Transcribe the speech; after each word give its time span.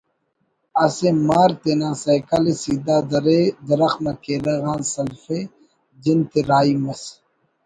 اسے 0.83 1.09
مار 1.27 1.49
تینا 1.61 1.89
سیکل 2.03 2.43
ءِ 2.51 2.53
سیدھا 2.63 2.97
درے 3.09 3.39
درخت 3.67 3.99
نا 4.05 4.11
کیرغ 4.23 4.61
آن 4.71 4.81
سلفے 4.93 5.39
جندتے 6.03 6.39
راہی 6.49 6.75
مس 6.83 7.01